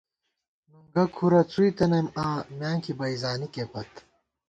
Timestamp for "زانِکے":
3.21-3.63